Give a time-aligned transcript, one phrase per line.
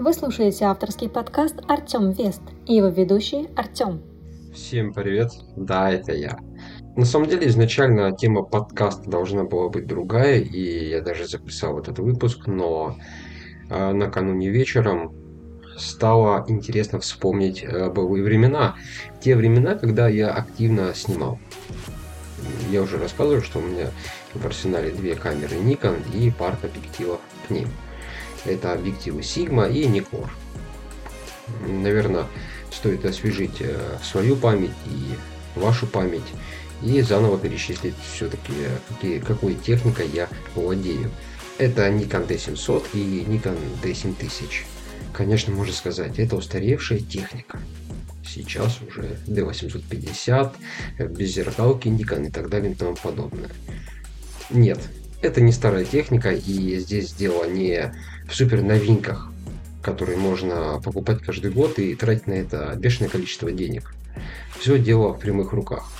[0.00, 4.00] Вы слушаете авторский подкаст «Артем Вест» и его ведущий Артем.
[4.54, 6.38] Всем привет, да, это я.
[6.96, 11.98] На самом деле, изначально тема подкаста должна была быть другая, и я даже записал этот
[11.98, 12.96] выпуск, но
[13.68, 15.14] э, накануне вечером
[15.76, 18.76] стало интересно вспомнить э, былые времена.
[19.20, 21.38] Те времена, когда я активно снимал.
[22.70, 23.88] Я уже рассказывал, что у меня
[24.32, 27.68] в арсенале две камеры Nikon и пара объективов к ним.
[28.44, 30.28] Это объективы Sigma и Nikkor.
[31.66, 32.26] Наверное,
[32.70, 36.22] стоит освежить э, свою память и вашу память
[36.82, 38.52] и заново перечислить все-таки,
[38.88, 41.10] какие, какой техникой я владею.
[41.58, 44.64] Это Nikon D700 и Nikon D7000.
[45.12, 47.60] Конечно, можно сказать, это устаревшая техника.
[48.26, 50.52] Сейчас уже D850,
[51.10, 53.50] без зеркалки Nikon и так далее и тому подобное.
[54.48, 54.78] Нет,
[55.22, 57.92] это не старая техника, и здесь дело не
[58.28, 59.30] в супер новинках,
[59.82, 63.94] которые можно покупать каждый год и тратить на это бешеное количество денег.
[64.58, 65.90] Все дело в прямых руках.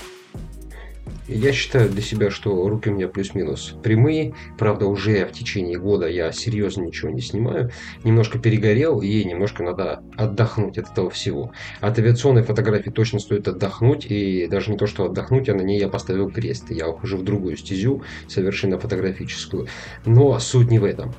[1.27, 4.33] Я считаю для себя, что руки у меня плюс-минус прямые.
[4.57, 7.71] Правда, уже в течение года я серьезно ничего не снимаю.
[8.03, 11.51] Немножко перегорел, и немножко надо отдохнуть от этого всего.
[11.79, 14.07] От авиационной фотографии точно стоит отдохнуть.
[14.09, 16.71] И даже не то, что отдохнуть, а на ней я поставил крест.
[16.71, 19.67] Я ухожу в другую стезю, совершенно фотографическую.
[20.05, 21.13] Но суть не в этом.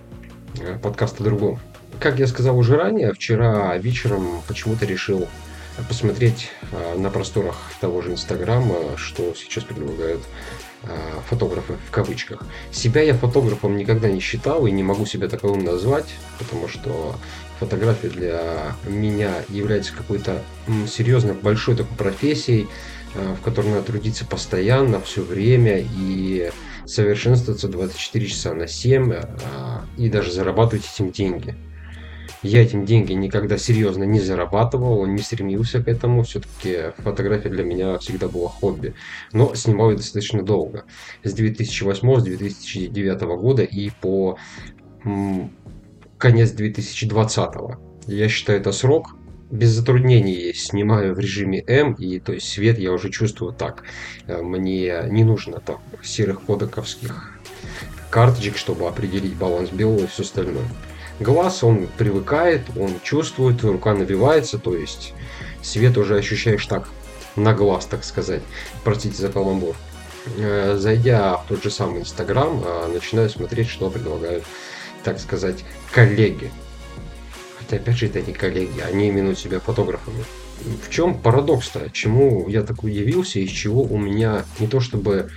[0.83, 1.59] Подкаст о другом.
[2.01, 5.29] Как я сказал уже ранее, вчера вечером почему-то решил
[5.89, 10.21] посмотреть а, на просторах того же Инстаграма, что сейчас предлагают
[10.83, 12.43] а, фотографы в кавычках.
[12.71, 17.17] Себя я фотографом никогда не считал и не могу себя таковым назвать, потому что
[17.59, 20.43] фотография для меня является какой-то
[20.89, 22.69] серьезной большой такой профессией,
[23.15, 26.51] а, в которой надо трудиться постоянно, все время и
[26.85, 29.15] совершенствоваться 24 часа на 7
[29.97, 31.55] и даже зарабатывать этим деньги.
[32.43, 36.23] Я этим деньги никогда серьезно не зарабатывал, не стремился к этому.
[36.25, 38.95] Все-таки фотография для меня всегда была хобби.
[39.33, 40.85] Но снимал я достаточно долго.
[41.23, 44.39] С 2008-2009 года и по
[46.19, 47.55] конец 2020.
[48.07, 49.17] Я считаю это срок,
[49.53, 53.85] без затруднений снимаю в режиме М, и то есть свет я уже чувствую так.
[54.27, 57.39] Э, мне не нужно там серых кодековских
[58.11, 60.65] карточек, чтобы определить баланс белого и все остальное.
[61.23, 65.15] Глаз, он привыкает, он чувствует, рука набивается, то есть
[65.63, 66.89] свет уже ощущаешь так,
[67.37, 68.43] на глаз, так сказать.
[68.85, 69.77] Простите за каламбур.
[70.39, 74.45] Э, зайдя в тот же самый Инстаграм, э, начинаю смотреть, что предлагают,
[75.03, 76.51] так сказать, коллеги.
[77.59, 80.25] Хотя, опять же, это не коллеги, они именуют себя фотографами.
[80.85, 81.91] В чем парадокс-то?
[81.91, 85.31] Чему я так удивился, из чего у меня не то чтобы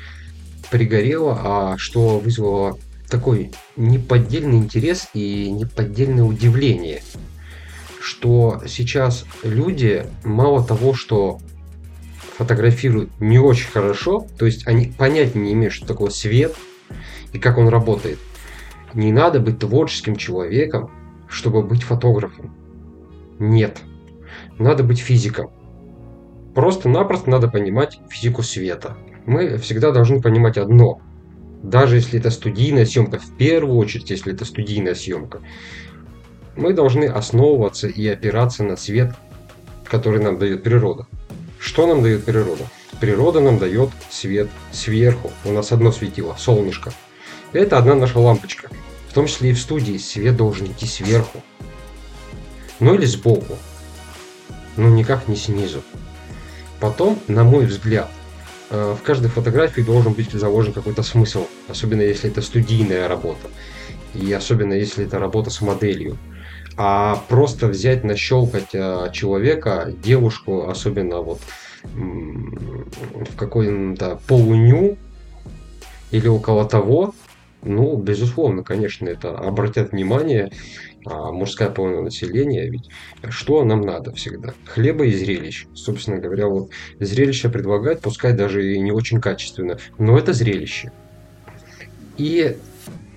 [0.69, 2.77] пригорело, а что вызвало
[3.09, 7.01] такой неподдельный интерес и неподдельное удивление,
[8.01, 11.39] что сейчас люди мало того, что
[12.37, 16.55] фотографируют не очень хорошо, то есть они понятия не имеют, что такое свет
[17.33, 18.19] и как он работает.
[18.93, 20.91] Не надо быть творческим человеком,
[21.27, 22.55] чтобы быть фотографом.
[23.39, 23.79] Нет.
[24.57, 25.51] Надо быть физиком.
[26.53, 28.95] Просто-напросто надо понимать физику света.
[29.25, 31.01] Мы всегда должны понимать одно–
[31.69, 35.41] даже если это студийная съемка, в первую очередь, если это студийная съемка,
[36.55, 39.15] мы должны основываться и опираться на свет,
[39.85, 41.07] который нам дает природа.
[41.59, 42.65] Что нам дает природа?
[43.01, 45.31] Природа нам дает свет сверху.
[45.43, 46.93] У нас одно светило, солнышко.
[47.51, 48.69] Это одна наша лампочка.
[49.09, 51.41] В том числе и в студии свет должен идти сверху.
[52.79, 53.57] Ну или сбоку.
[54.77, 55.81] Но никак не снизу.
[56.79, 58.09] Потом, на мой взгляд,
[58.69, 63.49] Э, в каждой фотографии должен быть заложен какой-то смысл, особенно если это студийная работа,
[64.13, 66.17] и особенно если это работа с моделью.
[66.77, 71.39] А просто взять, нащелкать э, человека, девушку, особенно вот
[71.93, 74.97] в какой-то полуню
[76.11, 77.13] или около того,
[77.61, 80.51] ну, безусловно, конечно, это обратят внимание
[81.05, 82.89] а мужская половина населения, ведь
[83.29, 84.53] что нам надо всегда?
[84.65, 85.67] Хлеба и зрелищ.
[85.75, 90.91] Собственно говоря, вот зрелище предлагать, пускай даже и не очень качественно, но это зрелище.
[92.17, 92.57] И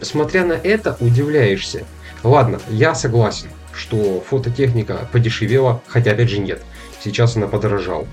[0.00, 1.84] смотря на это, удивляешься.
[2.22, 6.62] Ладно, я согласен, что фототехника подешевела, хотя опять же нет.
[7.02, 8.06] Сейчас она подорожала.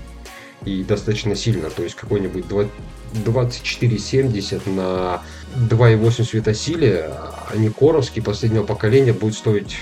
[0.64, 1.70] И достаточно сильно.
[1.70, 2.46] То есть какой-нибудь
[3.12, 5.22] 2470 на
[5.56, 9.78] 2.8 светосиле, а не коровский последнего поколения будет стоить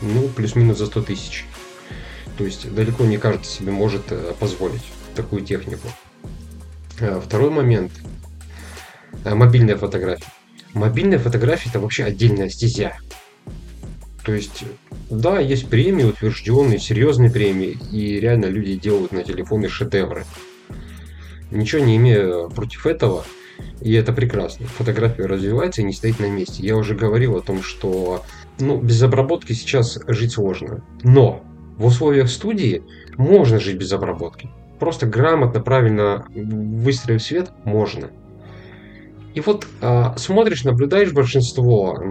[0.00, 1.46] ну, плюс-минус за 100 тысяч.
[2.36, 4.84] То есть далеко не каждый себе может э, позволить
[5.16, 5.88] такую технику.
[7.00, 7.90] Э, второй момент.
[9.24, 10.30] Э, мобильная фотография.
[10.74, 12.96] Мобильная фотография это вообще отдельная стезя.
[14.24, 14.64] То есть
[15.10, 20.24] Да, есть премии утвержденные, серьезные премии, и реально люди делают на телефоны шедевры.
[21.50, 23.24] Ничего не имею против этого,
[23.80, 24.66] и это прекрасно.
[24.66, 26.62] Фотография развивается и не стоит на месте.
[26.62, 28.24] Я уже говорил о том, что
[28.58, 30.84] ну, без обработки сейчас жить сложно.
[31.02, 31.42] Но
[31.78, 32.82] в условиях студии
[33.16, 34.50] можно жить без обработки.
[34.78, 38.10] Просто грамотно, правильно выстроив свет, можно.
[39.34, 42.02] И вот э, смотришь, наблюдаешь большинство,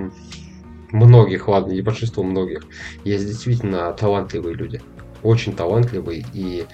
[0.92, 2.64] многих, ладно, не большинство, многих,
[3.04, 4.82] есть действительно талантливые люди.
[5.24, 6.66] Очень талантливые и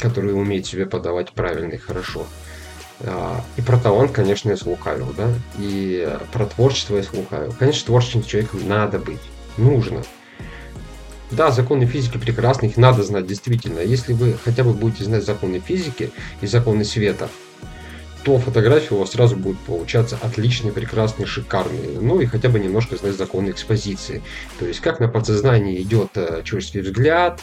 [0.00, 2.26] которые умеют себе подавать правильно и хорошо.
[3.00, 7.54] А, и про талант, конечно, я слукавил, да, и про творчество я слукавил.
[7.58, 9.20] Конечно, творческим человеком надо быть,
[9.56, 10.02] нужно.
[11.30, 13.80] Да, законы физики прекрасны, их надо знать действительно.
[13.80, 17.28] Если вы хотя бы будете знать законы физики и законы света,
[18.24, 22.00] то фотографии у вас сразу будут получаться отличные, прекрасные, шикарные.
[22.00, 24.22] Ну и хотя бы немножко знать законы экспозиции.
[24.58, 27.40] То есть как на подсознании идет э, человеческий взгляд,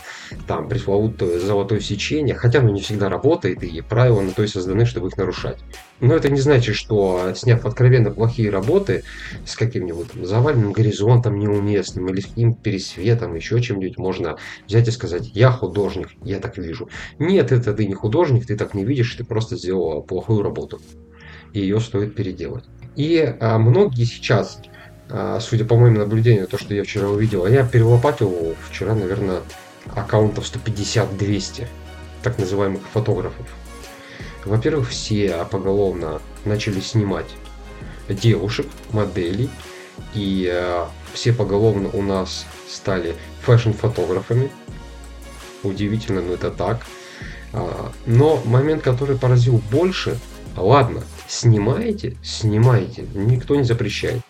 [0.48, 4.86] там пресловутое золотое сечение, хотя оно не всегда работает, и правила на то и созданы,
[4.86, 5.60] чтобы их нарушать.
[6.02, 9.04] Но это не значит, что сняв откровенно плохие работы
[9.46, 14.38] с каким-нибудь заваленным горизонтом неуместным или с каким пересветом, еще чем-нибудь, можно
[14.68, 16.90] взять и сказать, я художник, я так вижу.
[17.20, 20.71] Нет, это ты не художник, ты так не видишь, ты просто сделал плохую работу.
[21.54, 22.64] И ее стоит переделать.
[22.96, 24.60] И а, многие сейчас,
[25.10, 29.42] а, судя по моим наблюдениям, то, что я вчера увидел, я перелопатил вчера, наверное,
[29.96, 31.68] аккаунтов 150-200
[32.24, 33.48] так называемых фотографов
[34.46, 37.28] во-первых, все поголовно начали снимать
[38.10, 39.50] девушек, моделей,
[40.14, 44.52] и э, все поголовно у нас стали фэшн-фотографами.
[45.64, 46.86] Удивительно, но это так.
[47.54, 50.18] А, но момент, который поразил больше,
[50.58, 54.22] ладно, снимаете, снимайте, никто не запрещает.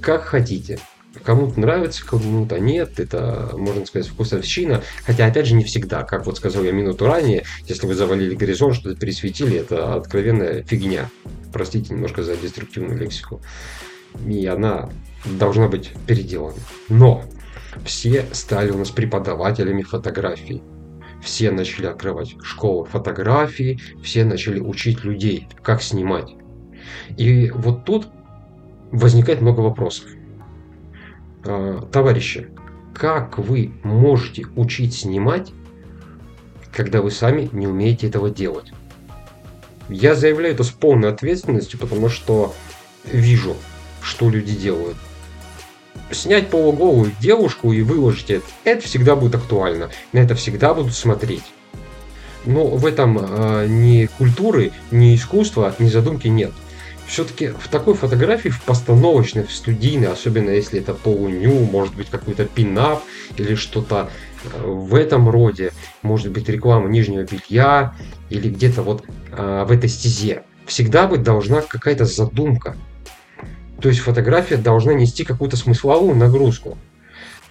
[0.00, 0.78] Как хотите.
[1.24, 4.82] Кому-то нравится, кому-то нет, это, можно сказать, вкусовщина.
[5.04, 6.04] Хотя, опять же, не всегда.
[6.04, 11.10] Как вот сказал я минуту ранее, если вы завалили горизонт, что-то пересветили, это откровенная фигня.
[11.52, 13.40] Простите немножко за деструктивную лексику.
[14.26, 14.90] И она
[15.24, 16.58] должна быть переделана.
[16.88, 17.24] Но
[17.84, 20.62] все стали у нас преподавателями фотографии.
[21.22, 26.34] Все начали открывать школы фотографии, все начали учить людей, как снимать.
[27.16, 28.08] И вот тут
[28.92, 30.06] возникает много вопросов.
[31.44, 32.48] Э, товарищи,
[32.94, 35.52] как вы можете учить снимать,
[36.72, 38.72] когда вы сами не умеете этого делать?
[39.88, 42.54] Я заявляю это с полной ответственностью, потому что
[43.04, 43.54] вижу,
[44.02, 44.96] что люди делают.
[46.10, 49.90] Снять полуголую девушку и выложить это, это всегда будет актуально.
[50.12, 51.44] На это всегда будут смотреть.
[52.44, 56.52] Но в этом э, ни культуры, ни искусства, ни задумки нет
[57.06, 62.44] все-таки в такой фотографии, в постановочной, в студийной, особенно если это полуню, может быть какой-то
[62.44, 63.02] пинап
[63.36, 64.10] или что-то
[64.44, 65.72] э, в этом роде,
[66.02, 67.94] может быть реклама нижнего белья
[68.28, 72.76] или где-то вот э, в этой стезе, всегда быть должна какая-то задумка.
[73.80, 76.78] То есть фотография должна нести какую-то смысловую нагрузку.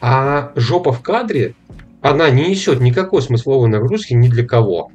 [0.02, 1.56] А жопа в кадре,
[2.02, 4.92] она не несет никакой смысловой нагрузки ни для кого.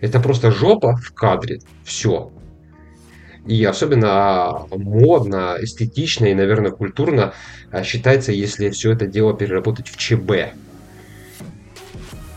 [0.00, 1.60] Это просто жопа в кадре.
[1.84, 2.30] Все.
[3.46, 7.32] И особенно модно, эстетично и, наверное, культурно
[7.70, 10.54] а, считается, если все это дело переработать в ЧБ.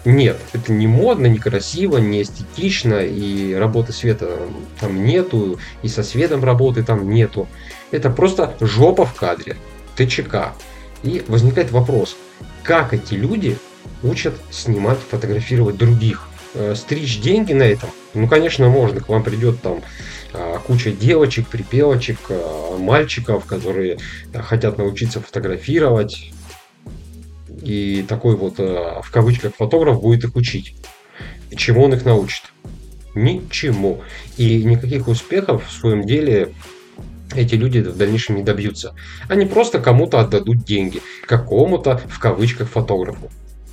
[0.04, 4.40] Нет, это не модно, не красиво, не эстетично, и работы света
[4.80, 7.48] там нету, и со светом работы там нету.
[7.92, 9.58] Это просто жопа в кадре,
[9.96, 10.54] ТЧК.
[11.04, 12.16] И возникает вопрос,
[12.64, 13.58] как эти люди
[14.04, 16.28] учат снимать, фотографировать других?
[16.54, 17.90] Э, стричь деньги на этом?
[18.14, 19.00] Ну, конечно, можно.
[19.02, 19.82] К вам придет там
[20.34, 24.00] а, куча девочек, припевочек, а, мальчиков, которые
[24.34, 26.32] хотят научиться фотографировать.
[27.62, 30.76] И такой вот, а, в кавычках, фотограф будет их учить.
[31.56, 32.44] Чему он их научит?
[33.14, 34.02] Ничему.
[34.38, 36.54] И никаких успехов в своем деле
[37.36, 38.94] эти люди в дальнейшем не добьются.
[39.28, 43.30] Они просто кому-то отдадут деньги, какому-то, в кавычках, фотографу,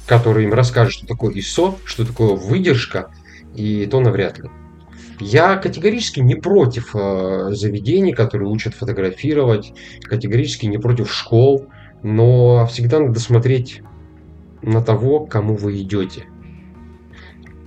[0.07, 3.11] который им расскажет, что такое ISO, что такое выдержка,
[3.55, 4.51] и то навряд ли.
[5.21, 9.73] Я категорически не против э, заведений, которые учат фотографировать,
[10.03, 11.67] категорически не против школ,
[12.03, 13.83] но всегда надо смотреть
[14.63, 16.27] на того, кому вы идете.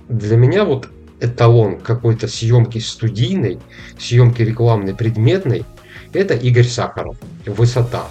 [0.08, 0.88] Для меня вот
[1.20, 3.58] эталон какой-то съемки студийной,
[3.98, 5.64] съемки рекламной, предметной,
[6.12, 7.16] это Игорь Сахаров.
[7.46, 8.06] Высота.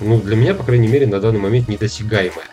[0.00, 2.46] Ну, для меня, по крайней мере, на данный момент недосягаемая.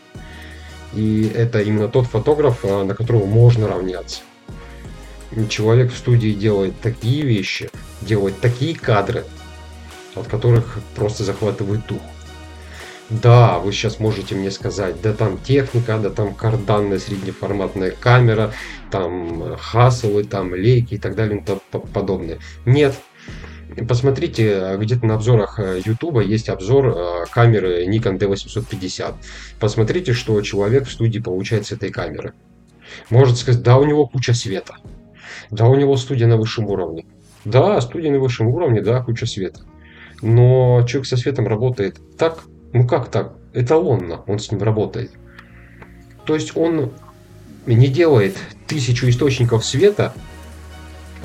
[0.94, 4.22] И это именно тот фотограф, э, на которого можно равняться
[5.50, 7.70] человек в студии делает такие вещи,
[8.02, 9.26] делает такие кадры,
[10.16, 12.02] от которых просто захватывает дух.
[13.10, 18.54] Да, вы сейчас можете мне сказать, да там техника, да там карданная среднеформатная камера,
[18.92, 21.60] там хасовы, там лейки и так далее и тому
[21.94, 22.40] подобное.
[22.66, 22.96] Нет,
[23.88, 29.16] Посмотрите, где-то на обзорах YouTube э, есть обзор э, камеры Nikon D850.
[29.60, 32.34] Посмотрите, что человек в студии получает с этой камеры.
[33.10, 34.76] Может сказать, да, у него куча света.
[35.50, 37.06] Да, у него студия на высшем уровне.
[37.46, 39.62] Да, студия на высшем уровне, да, куча света.
[40.22, 43.34] Но человек со светом работает так, ну как так?
[43.54, 45.12] Эталонно он с ним работает.
[46.26, 46.92] То есть он
[47.66, 48.38] не делает
[48.68, 50.14] тысячу источников света,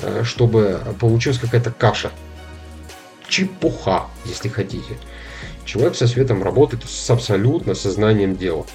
[0.01, 2.11] э, чтобы получилась какая-то каша.
[3.29, 4.97] Чепуха, если хотите.
[5.65, 8.65] Человек со светом работает с абсолютно сознанием дела.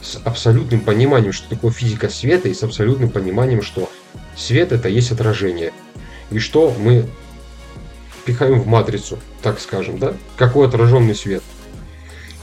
[0.00, 3.90] С абсолютным пониманием, что такое физика света, и с абсолютным пониманием, что
[4.36, 5.72] свет это есть отражение.
[6.30, 7.06] И что мы
[8.24, 10.14] пихаем в матрицу, так скажем, да?
[10.36, 11.42] Какой отраженный свет.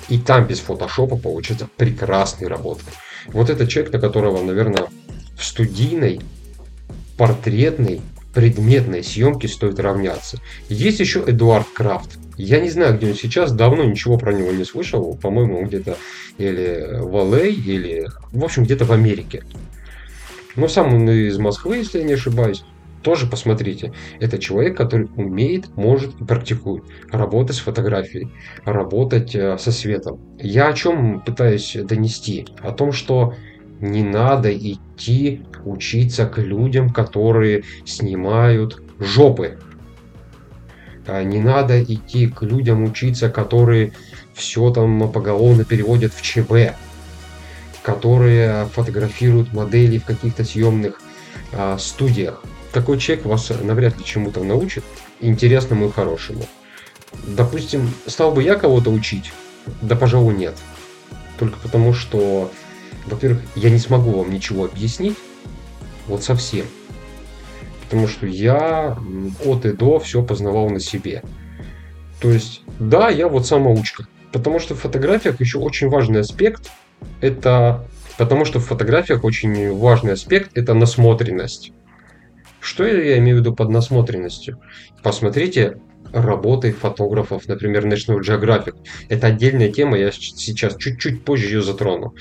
[0.09, 2.83] И там без фотошопа получится прекрасный работа.
[3.27, 4.87] Вот это человек, на которого, наверное,
[5.37, 6.19] в студийной,
[7.17, 8.01] портретной,
[8.33, 10.39] предметной съемке стоит равняться.
[10.69, 12.17] Есть еще Эдуард Крафт.
[12.37, 15.17] Я не знаю, где он сейчас, давно ничего про него не слышал.
[15.21, 15.97] По-моему, где-то
[16.37, 19.43] или в Л.А., или, в общем, где-то в Америке.
[20.55, 22.63] Но сам он из Москвы, если я не ошибаюсь
[23.03, 23.93] тоже посмотрите.
[24.19, 28.29] Это человек, который умеет, может и практикует работать с фотографией,
[28.65, 30.19] работать э, со светом.
[30.39, 32.47] Я о чем пытаюсь донести?
[32.61, 33.35] О том, что
[33.83, 39.59] не надо идти учиться к людям, которые снимают жопы.
[41.05, 43.91] А не надо идти к людям учиться, которые
[44.33, 46.75] все там поголовно переводят в ЧБ,
[47.83, 51.01] которые фотографируют модели в каких-то съемных
[51.51, 52.41] а, студиях
[52.73, 54.83] такой человек вас навряд ли чему-то научит,
[55.21, 56.45] интересному и хорошему.
[57.27, 59.31] Допустим, стал бы я кого-то учить?
[59.81, 60.55] Да, пожалуй, нет.
[61.37, 62.51] Только потому, что,
[63.05, 65.17] во-первых, я не смогу вам ничего объяснить,
[66.07, 66.65] вот совсем.
[67.83, 68.97] Потому что я
[69.45, 71.23] от и до все познавал на себе.
[72.19, 74.07] То есть, да, я вот самоучка.
[74.31, 76.71] Потому что в фотографиях еще очень важный аспект–
[77.21, 77.85] это
[78.17, 81.71] Потому что в фотографиях очень важный аспект– это насмотренность.
[82.59, 84.59] Что я имею в виду под насмотренностью?
[85.01, 85.77] Посмотрите
[86.11, 88.75] работы фотографов, например, National Geographic.
[89.09, 92.13] Это отдельная тема, я сейчас чуть-чуть позже ее затрону.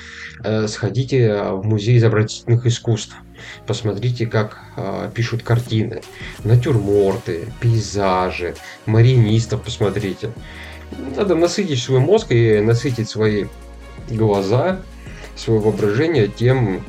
[0.45, 3.15] Э, сходите в музей изобразительных искусств.
[3.67, 6.03] Посмотрите, как э, пишут картины,
[6.45, 8.55] натюрморты, пейзажи,
[8.87, 10.31] маринистов посмотрите.
[11.17, 13.47] Надо насытить свой мозг и насытить свои
[14.11, 14.81] глаза,
[15.37, 16.85] свое воображение тем,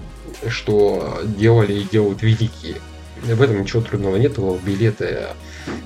[0.48, 2.76] что делали и делают великие.
[3.22, 4.38] В этом ничего трудного нет.
[4.66, 5.28] Билеты,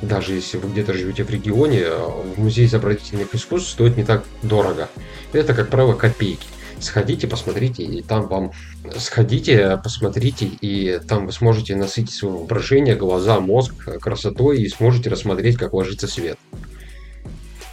[0.01, 4.89] даже если вы где-то живете в регионе, в музей изобразительных искусств стоит не так дорого.
[5.33, 6.47] Это, как правило, копейки.
[6.79, 8.51] Сходите, посмотрите, и там вам...
[8.97, 15.57] Сходите, посмотрите, и там вы сможете насытить свое воображение, глаза, мозг красотой, и сможете рассмотреть,
[15.57, 16.37] как ложится свет.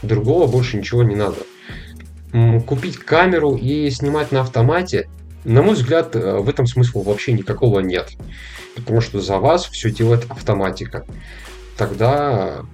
[0.02, 1.36] Другого больше ничего не надо.
[2.66, 5.08] Купить камеру и снимать на автомате,
[5.44, 8.16] на мой взгляд, в этом смысла вообще никакого нет
[8.74, 11.04] потому что за вас все делает автоматика.
[11.76, 12.64] Тогда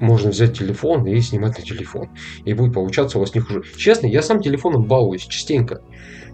[0.00, 2.08] можно взять телефон и снимать на телефон.
[2.44, 3.64] И будет получаться у вас не хуже.
[3.76, 5.82] Честно, я сам телефоном балуюсь частенько.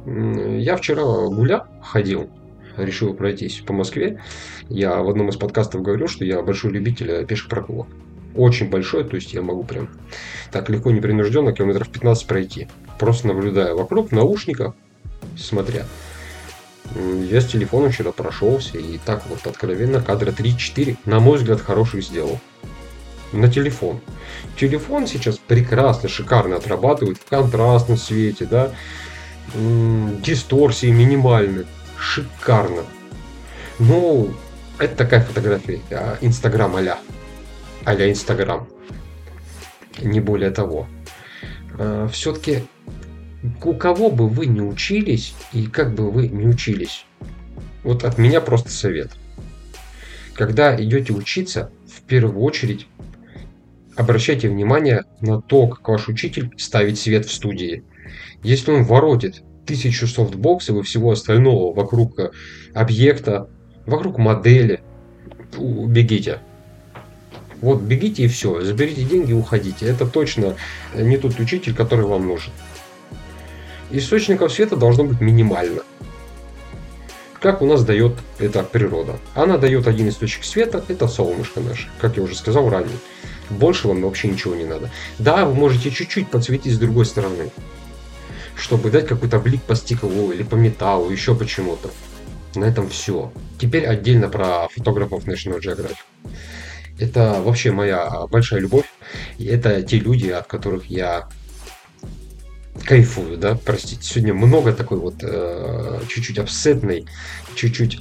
[0.06, 2.30] Я вчера гуля ходил,
[2.76, 4.20] решил пройтись по Москве.
[4.68, 7.88] Я в одном из подкастов говорил, что я большой любитель пеших прогулок.
[8.34, 9.88] Очень большой, то есть я могу прям
[10.52, 12.68] так легко, непринужденно километров 15 пройти.
[12.98, 14.74] Просто наблюдая вокруг, в наушниках,
[15.36, 15.84] смотря.
[16.94, 22.02] Я с телефоном вчера прошелся и так вот откровенно кадра 3-4, на мой взгляд, хороших
[22.02, 22.40] сделал.
[23.32, 24.00] На телефон.
[24.58, 28.72] Телефон сейчас прекрасно, шикарно отрабатывает в контрастном свете, да,
[29.54, 31.66] дисторсии минимальны.
[31.98, 32.82] Шикарно.
[33.78, 34.34] Ну,
[34.78, 35.80] это такая фотография.
[35.90, 36.98] А, Инстаграм а-ля.
[37.84, 38.66] А-ля Инстаграм.
[40.00, 40.86] Не более того.
[41.78, 42.64] А, Все-таки
[43.42, 47.06] у кого бы вы не учились и как бы вы не учились,
[47.82, 49.10] вот от меня просто совет.
[50.34, 52.86] Когда идете учиться, в первую очередь
[53.96, 57.84] обращайте внимание на то, как ваш учитель ставит свет в студии.
[58.42, 62.30] Если он воротит тысячу софтбоксов и всего остального вокруг э,
[62.74, 63.48] объекта,
[63.86, 64.80] вокруг модели,
[65.58, 66.40] бегите.
[67.60, 69.86] Вот бегите и все, заберите деньги и уходите.
[69.86, 70.56] Это точно
[70.94, 72.52] не тот учитель, который вам нужен
[73.90, 75.82] источников света должно быть минимально.
[77.40, 79.18] Как у нас дает эта природа?
[79.34, 82.98] Она дает один источник света, это солнышко наше, как я уже сказал ранее.
[83.48, 84.90] Больше вам вообще ничего не надо.
[85.18, 87.50] Да, вы можете чуть-чуть подсветить с другой стороны.
[88.60, 91.90] чтобы дать какой-то блик по стеклу или по металлу, еще почему-то.
[92.54, 93.32] На этом все.
[93.58, 95.96] Теперь отдельно про фотографов National Geographic.
[96.98, 98.84] Это вообще моя большая любовь.
[99.38, 101.28] И это те люди, от которых я
[102.84, 104.02] кайфую, да, простите.
[104.02, 107.06] Сегодня много такой вот э, чуть-чуть обсетной,
[107.54, 108.00] чуть-чуть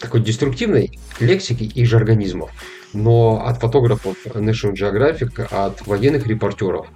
[0.00, 2.50] такой деструктивной лексики и жаргонизмов.
[2.92, 6.88] Но от фотографов National Geographic, от военных репортеров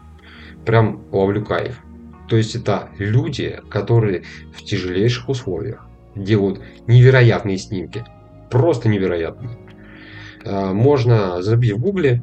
[0.65, 1.81] прям ловлю кайф.
[2.29, 4.25] То есть это люди, которые
[4.57, 8.05] в тяжелейших условиях делают невероятные снимки.
[8.51, 9.59] Просто невероятные.
[10.45, 12.23] Э, можно забить в гугле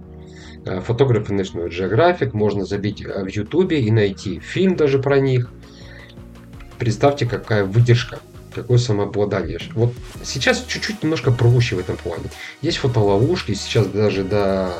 [0.65, 5.51] фотографы National Geographic, можно забить э, в ютубе и найти фильм даже про них.
[6.77, 8.19] Представьте, какая выдержка,
[8.53, 9.59] какое самообладание.
[9.73, 12.25] Вот сейчас чуть-чуть немножко проще в этом плане.
[12.61, 14.73] Есть фотоловушки, сейчас даже до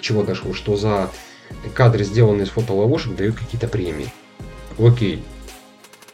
[0.00, 1.10] чего дошло, что за
[1.74, 4.12] кадры, сделанные из фотоловушек, дают какие-то премии.
[4.78, 5.22] Окей,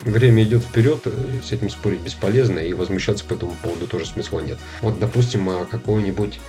[0.00, 1.10] время идет вперед, э,
[1.44, 4.58] с этим спорить бесполезно, и возмущаться по этому поводу тоже смысла нет.
[4.80, 6.40] Вот, допустим, какое-нибудь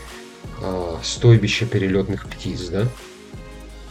[0.62, 2.88] а, стойбище перелетных птиц, да?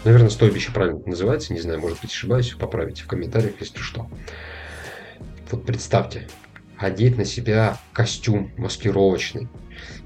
[0.04, 4.08] Наверное, стойбище правильно называется, не знаю, может быть, ошибаюсь, поправите в комментариях, если что.
[5.50, 6.28] Вот представьте,
[6.76, 9.48] одеть на себя костюм маскировочный,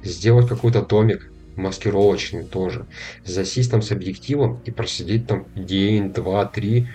[0.03, 2.87] сделать какой-то домик маскировочный тоже,
[3.25, 6.89] засесть там с объективом и просидеть там день, два, три,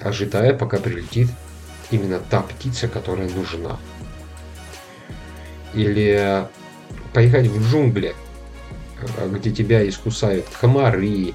[0.00, 1.28] ожидая, пока прилетит
[1.90, 3.78] именно та птица, которая нужна.
[5.74, 6.46] Или
[7.12, 8.14] поехать в джунгли,
[9.30, 11.34] где тебя искусают комары и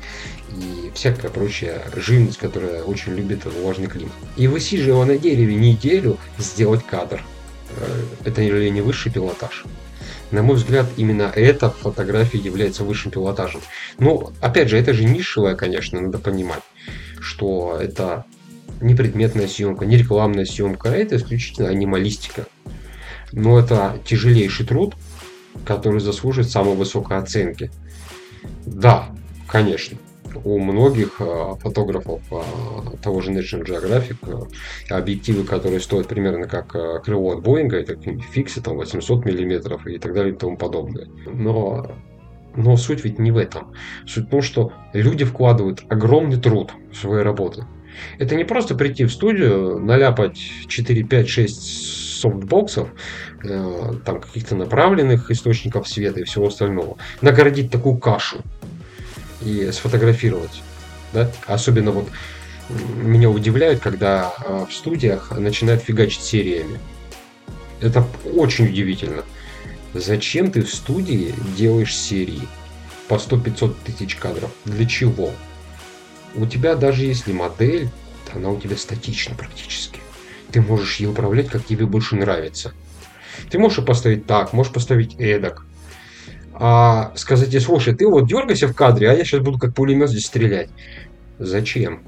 [0.94, 4.13] всякая прочая живность, которая очень любит влажный климат.
[4.38, 7.24] И высиживая на дереве неделю, сделать кадр.
[7.77, 9.63] Э, это или не высший пилотаж.
[10.32, 13.62] На мой взгляд, именно эта фотография является высшим пилотажем.
[13.98, 16.63] Но, опять же, это же нишевая, конечно, надо понимать,
[17.20, 18.25] что это
[18.80, 22.46] не предметная съемка, не рекламная съемка, а это исключительно анималистика.
[23.34, 24.96] Но это тяжелейший труд,
[25.66, 27.72] который заслуживает самой высокой оценки.
[28.66, 29.09] Да,
[29.48, 29.98] конечно.
[30.44, 34.18] У многих э, фотографов э, того же National Geographic
[34.90, 37.98] э, объективы, которые стоят примерно как крыло от Боинга, это
[38.31, 41.07] фиксы там 800 миллиметров и так далее и тому подобное.
[41.25, 41.92] Но
[42.55, 43.74] но суть ведь не в этом.
[44.05, 47.66] Суть в том, что люди вкладывают огромный труд в свои работы.
[48.20, 50.37] Это не просто прийти в студию, наляпать
[50.68, 52.90] 4, 5, 6 софтбоксов,
[53.44, 58.38] э, там каких-то направленных источников света и всего остального, нагородить такую кашу
[59.42, 60.62] и сфотографировать.
[61.14, 61.31] Да?
[61.48, 62.07] Особенно вот
[63.03, 66.79] меня удивляет, когда э, в студиях начинают фигачить сериями.
[67.81, 69.24] Это очень удивительно.
[69.94, 72.48] Зачем ты в студии делаешь серии
[73.07, 74.51] по 100-500 тысяч кадров?
[74.66, 75.31] Для чего?
[76.36, 77.90] у тебя даже если модель,
[78.34, 80.00] она у тебя статична практически.
[80.51, 82.74] Ты можешь ей управлять, как тебе больше нравится.
[83.50, 85.66] Ты можешь ее поставить так, можешь поставить эдак.
[86.53, 90.09] А сказать тебе, слушай, ты вот дергайся в кадре, а я сейчас буду как пулемет
[90.09, 90.70] здесь стрелять.
[91.40, 92.03] Зачем?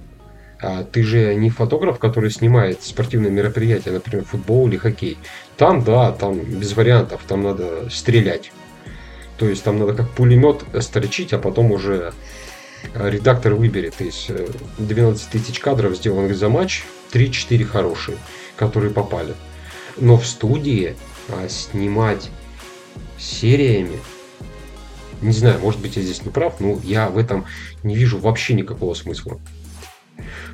[0.61, 5.17] А ты же не фотограф, который снимает спортивные мероприятия, например, футбол или хоккей.
[5.57, 8.51] Там, да, там без вариантов, там надо стрелять.
[9.37, 12.13] То есть там надо как пулемет строчить, а потом уже
[12.93, 14.27] редактор выберет из
[14.77, 18.17] 12 э, тысяч кадров, сделанных за матч, 3-4 хорошие,
[18.55, 19.33] которые попали.
[19.97, 20.95] Но в студии
[21.29, 22.29] а, снимать
[23.17, 23.99] сериями,
[25.21, 27.45] не знаю, может быть, я здесь не прав, но я в этом
[27.83, 29.39] не вижу вообще никакого смысла.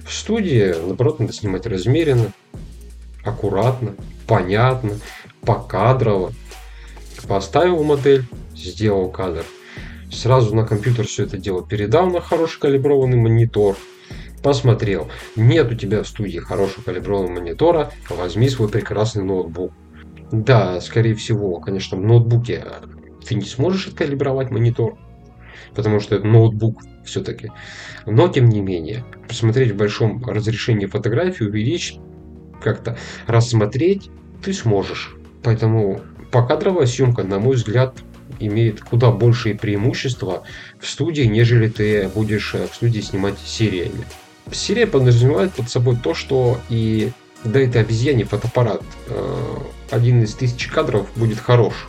[0.06, 2.34] В студии, наоборот, надо снимать размеренно,
[3.24, 3.96] аккуратно,
[4.28, 5.00] понятно,
[5.42, 6.34] покадрово.
[7.28, 9.46] Поставил модель, сделал кадр–
[10.12, 13.78] сразу на компьютер все это дело передал на хороший калиброванный монитор,
[14.42, 15.10] посмотрел.
[15.36, 19.74] Нет у тебя в студии хорошего калиброванного монитора, возьми свой прекрасный ноутбук.
[20.32, 22.64] Да, скорее всего, конечно, в ноутбуке
[23.28, 24.98] ты не сможешь откалибровать монитор,
[25.76, 27.52] потому что это ноутбук все-таки.
[28.06, 32.00] Но, тем не менее, посмотреть в большом разрешении фотографию, увеличить,
[32.62, 32.98] как-то
[33.28, 34.10] рассмотреть
[34.44, 35.16] ты сможешь.
[35.44, 37.96] Поэтому покадровая съемка, на мой взгляд,
[38.40, 40.44] имеет куда большие преимущества
[40.80, 44.06] в студии, нежели ты будешь э, в студии снимать сериями.
[44.52, 47.12] Серия подразумевает под собой то, что и
[47.44, 48.82] да это обезьяне фотоаппарат.
[49.08, 49.58] Э,
[49.92, 51.88] один из тысяч кадров будет хорош.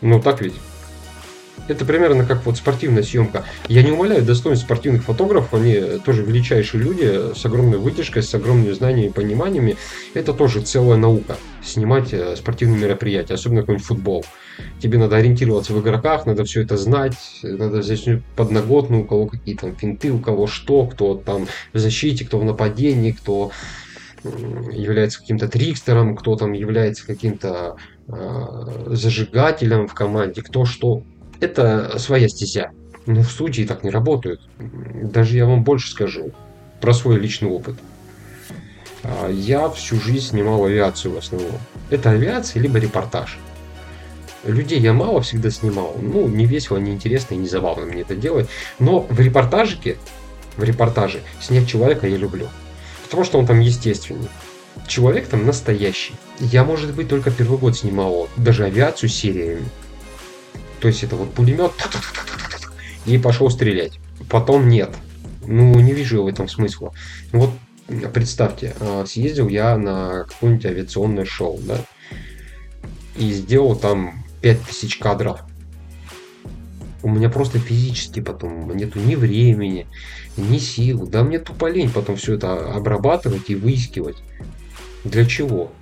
[0.00, 0.54] Ну так ведь?
[1.68, 3.44] Это примерно как вот спортивная съемка.
[3.68, 8.72] Я не умоляю достоинств спортивных фотографов, они тоже величайшие люди с огромной выдержкой, с огромными
[8.72, 9.76] знаниями и пониманиями.
[10.14, 11.36] Это тоже целая наука.
[11.62, 14.24] Снимать э, спортивные мероприятия, особенно какой-нибудь футбол.
[14.80, 19.54] Тебе надо ориентироваться в игроках, надо все это знать, надо взять подноготную, у кого какие
[19.54, 23.50] там финты, у кого что, кто там в защите, кто в нападении, кто
[24.72, 27.76] является каким-то трикстером, кто там является каким-то
[28.08, 28.14] э,
[28.86, 31.04] зажигателем в команде, кто что.
[31.40, 32.72] Это своя стезя.
[33.06, 34.40] Но в студии так не работают.
[34.58, 36.32] Даже я вам больше скажу
[36.80, 37.76] про свой личный опыт.
[39.02, 41.52] А, я всю жизнь снимал авиацию в основном.
[41.90, 43.38] Это авиация либо репортаж.
[44.44, 45.96] Людей я мало всегда снимал.
[46.00, 48.48] Ну, не весело, не интересно и не забавно мне это делать.
[48.78, 49.96] Но в репортажике,
[50.56, 52.46] в репортаже снять человека я люблю.
[53.04, 54.28] Потому что он там естественный.
[54.86, 56.14] Человек там настоящий.
[56.38, 59.64] Я, может быть, только первый год снимал даже авиацию сериями.
[60.80, 61.72] То есть это вот пулемет
[63.06, 63.98] и пошел стрелять.
[64.28, 64.90] Потом нет.
[65.46, 66.92] Ну, не вижу в этом смысла.
[67.32, 67.50] Вот
[68.12, 71.78] представьте, а, съездил я на какое-нибудь авиационное шоу, да,
[73.16, 75.40] и сделал там 5000 кадров
[77.02, 79.86] у меня просто физически потом нету ни времени,
[80.36, 81.06] ни сил.
[81.06, 84.16] Да мне тупо лень потом все это обрабатывать и выискивать.
[85.04, 85.72] Для чего?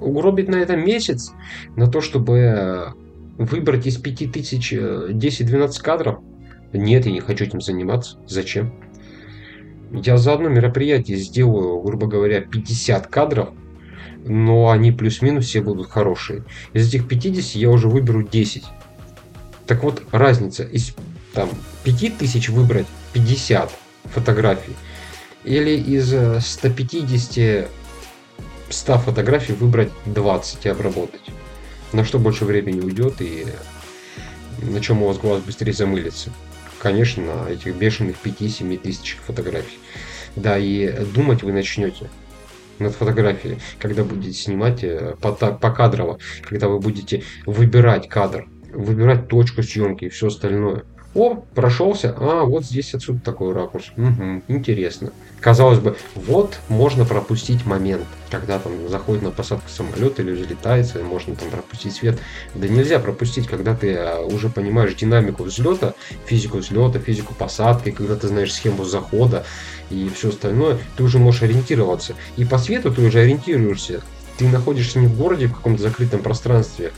[0.00, 1.32] Угробить на это месяц
[1.74, 2.94] на то, чтобы
[3.38, 6.18] выбрать из 5000 10-12 э, кадров?
[6.72, 8.18] Нет, я не хочу этим заниматься.
[8.26, 8.74] Зачем?
[9.90, 13.50] Я за одно мероприятие сделаю, грубо говоря, 50 кадров,
[14.26, 16.44] но они плюс-минус все будут хорошие.
[16.74, 18.64] Из этих 50 я уже выберу 10.
[19.66, 20.94] Так вот, разница из
[21.32, 21.48] там,
[21.84, 23.70] 5000 выбрать 50
[24.04, 24.74] фотографий
[25.44, 26.12] или из
[26.44, 27.68] 150
[28.70, 31.22] 100 фотографий выбрать 20 и обработать.
[31.92, 33.46] На что больше времени уйдет и
[34.62, 36.30] на чем у вас глаз быстрее замылится.
[36.78, 39.78] Конечно, этих бешеных 5-7 тысяч фотографий.
[40.36, 42.10] Да, и думать вы начнете
[42.78, 45.32] над фотографией, когда будете снимать э, по
[45.72, 50.84] кадрово, когда вы будете выбирать кадр выбирать точку съемки и все остальное.
[51.14, 53.86] О, прошелся, а вот здесь отсюда такой ракурс.
[53.96, 55.10] Угу, интересно.
[55.40, 61.02] Казалось бы, вот можно пропустить момент, когда там заходит на посадку самолета или взлетается, и
[61.02, 62.18] можно там пропустить свет.
[62.54, 65.94] Да нельзя пропустить, когда ты а, уже понимаешь динамику взлета,
[66.26, 69.44] физику взлета, физику посадки, когда ты знаешь схему захода
[69.90, 72.14] и все остальное, ты уже можешь ориентироваться.
[72.36, 74.02] И по свету ты уже ориентируешься
[74.38, 76.92] ты находишься не в городе, в каком-то закрытом пространстве,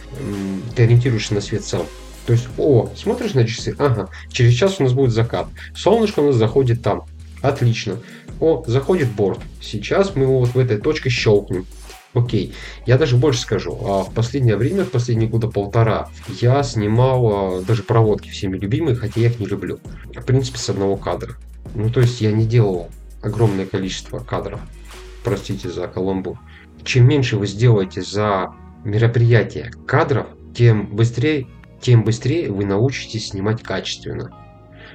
[0.77, 1.87] ты ориентируешься на свет сам.
[2.27, 5.49] То есть, о, смотришь на часы, ага, через час у нас будет закат.
[5.75, 7.05] Солнышко у нас заходит там.
[7.43, 7.97] Отлично.
[8.41, 9.41] О, заходит борт.
[9.61, 11.67] Сейчас мы его вот в этой точке щелкнем.
[12.13, 12.53] Окей.
[12.87, 13.79] Я даже больше скажу.
[13.85, 16.09] А в последнее время, в последние года полтора,
[16.41, 19.81] я снимал а, даже проводки всеми любимые, хотя я их не люблю.
[20.15, 21.37] В принципе, с одного кадра.
[21.75, 22.89] Ну, то есть я не делал
[23.23, 24.61] огромное количество кадров.
[25.23, 26.39] Простите за каламбур
[26.85, 28.55] чем меньше вы сделаете за
[28.85, 31.47] мероприятие кадров, тем быстрее,
[31.81, 34.31] тем быстрее вы научитесь снимать качественно.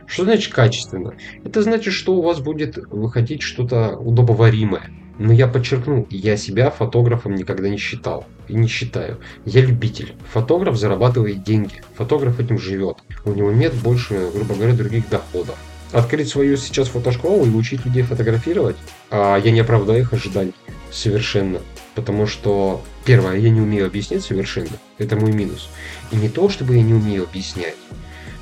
[0.05, 1.15] Что значит качественно?
[1.43, 4.91] Это значит, что у вас будет выходить что-то удобоваримое.
[5.17, 9.17] Но я подчеркну, я себя фотографом никогда не считал и не считаю.
[9.45, 10.13] Я любитель.
[10.31, 11.81] Фотограф зарабатывает деньги.
[11.95, 12.97] Фотограф этим живет.
[13.23, 15.55] У него нет больше, грубо говоря, других доходов.
[15.93, 18.75] Открыть свою сейчас фотошколу и учить людей фотографировать,
[19.09, 20.53] а я не оправдаю их ожиданий.
[20.95, 21.59] Совершенно.
[21.93, 24.77] Потому что, первое, я не умею объяснять совершенно.
[24.97, 25.69] Это мой минус.
[26.11, 27.75] И не то, чтобы я не умею объяснять,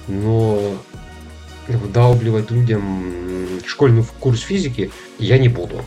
[0.07, 0.75] но
[1.67, 5.83] вдалбливать людям школьный курс физики я не буду.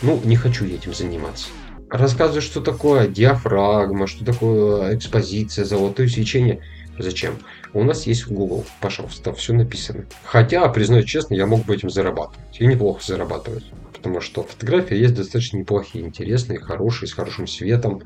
[0.00, 1.48] Ну, не хочу этим заниматься.
[1.90, 6.60] Рассказывать, что такое диафрагма, что такое экспозиция, золотое свечение.
[6.98, 7.36] Зачем?
[7.74, 10.06] У нас есть Google, пожалуйста, все написано.
[10.24, 12.58] Хотя, признаюсь честно, я мог бы этим зарабатывать.
[12.58, 13.64] И неплохо зарабатывать
[14.06, 18.02] потому что фотографии есть достаточно неплохие, интересные, хорошие, с хорошим светом.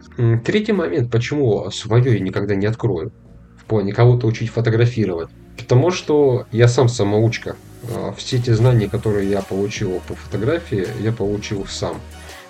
[0.46, 3.12] Третий момент, почему свое я никогда не открою,
[3.58, 5.28] в плане кого-то учить фотографировать.
[5.58, 7.54] Потому что я сам самоучка.
[7.94, 12.00] А, все те знания, которые я получил по фотографии, я получил сам,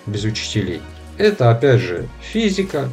[0.05, 0.81] без учителей.
[1.17, 2.87] Это, опять же, физика,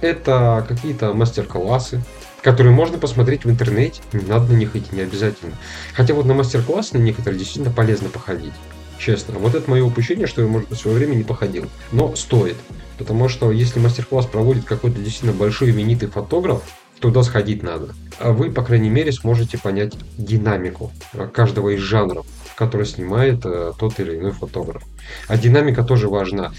[0.00, 2.00] это какие-то мастер-классы,
[2.40, 5.54] которые можно посмотреть в интернете, не надо на них идти, не обязательно.
[5.92, 8.52] Хотя вот на мастер-классы на некоторые действительно полезно походить.
[8.98, 9.38] Честно.
[9.38, 11.66] Вот это мое упущение, что я, может быть, в свое время не походил.
[11.92, 12.56] Но стоит.
[12.98, 16.62] Потому что если мастер-класс проводит какой-то действительно большой именитый фотограф,
[17.00, 17.94] туда сходить надо.
[18.18, 20.92] А вы, по крайней мере, сможете понять динамику
[21.32, 22.24] каждого из жанров
[22.56, 24.82] который снимает э, тот или иной фотограф.
[25.28, 26.52] А динамика тоже важна.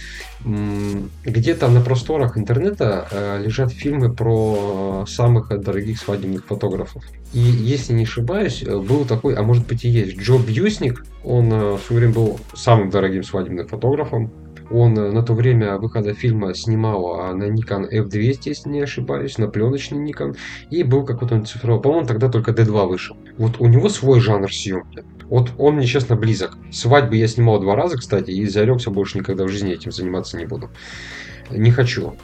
[0.44, 7.04] Где-то на просторах интернета э, лежат фильмы про самых дорогих свадебных фотографов.
[7.34, 11.06] И если не ошибаюсь, э, был такой, а может быть и есть, Джо Бьюсник.
[11.24, 14.32] Он в свое время был самым дорогим свадебным фотографом.
[14.72, 19.48] Он на то время выхода фильма снимал а, на Nikon F200, если не ошибаюсь, на
[19.48, 20.36] пленочный Nikon,
[20.72, 21.82] и был какой-то цифровой.
[21.82, 23.16] По-моему, тогда только D2 вышел.
[23.38, 25.04] Вот у него свой жанр съемки.
[25.30, 26.58] Вот он мне, честно, близок.
[26.72, 30.46] Свадьбы я снимал два раза, кстати, и зарекся больше никогда в жизни этим заниматься не
[30.46, 30.70] буду.
[31.50, 32.16] Не хочу.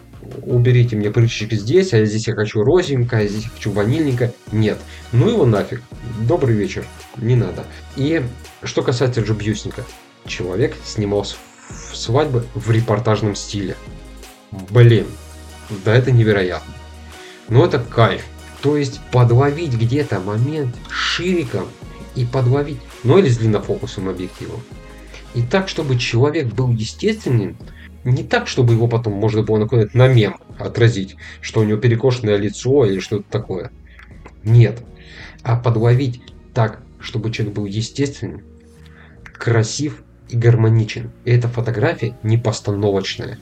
[0.44, 4.34] Уберите мне прыщик здесь, а здесь я хочу розовенькое, а здесь я хочу ванильненькое.
[4.52, 4.78] Нет.
[5.12, 5.82] Ну его нафиг.
[6.28, 6.86] Добрый вечер.
[7.18, 7.66] Не надо.
[7.96, 8.22] И
[8.64, 9.84] что касается Джобьюсника.
[10.26, 11.26] Человек снимал
[11.94, 13.76] свадьбы в репортажном стиле.
[14.70, 15.08] Блин.
[15.86, 16.74] Да это невероятно.
[17.50, 18.24] Но это кайф.
[18.62, 21.68] То есть подловить где-то момент шириком
[22.15, 24.62] и подловить, ну или с длиннофокусным объективом.
[25.34, 27.58] И так, чтобы человек был естественным,
[28.04, 32.38] не так, чтобы его потом можно было наконец на мем отразить, что у него перекошенное
[32.38, 33.71] лицо или что-то такое.
[34.43, 34.84] Нет.
[35.43, 36.21] А подловить
[36.54, 38.41] так, чтобы человек был естественным,
[39.24, 41.12] красив и гармоничен.
[41.26, 43.39] И эта фотография не постановочная.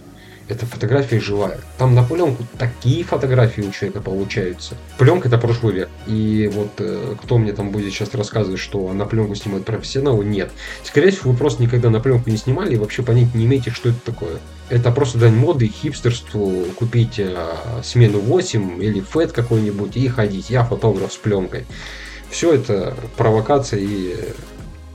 [0.49, 1.59] Эта фотография живая.
[1.77, 4.75] Там на пленку такие фотографии у человека получаются.
[4.97, 5.89] Пленка это прошлый век.
[6.07, 10.49] И вот э, кто мне там будет сейчас рассказывать, что на пленку снимают профессионалы, нет.
[10.83, 13.89] Скорее всего, вы просто никогда на пленку не снимали и вообще понять не имеете, что
[13.89, 14.39] это такое.
[14.69, 17.37] Это просто дань моды, хипстерству, купить э,
[17.83, 20.49] смену 8 или фэт какой-нибудь и ходить.
[20.49, 21.67] Я фотограф с пленкой.
[22.31, 24.15] Все это провокация и